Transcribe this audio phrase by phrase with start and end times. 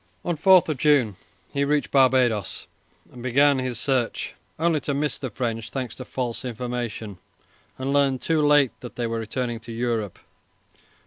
[0.25, 1.15] On 4 June
[1.53, 2.65] he reached Barbadoes,
[3.13, 7.19] and began his search, only to miss the French, thanks to false information,
[7.77, 10.17] and learn too late that they were returning to Europe.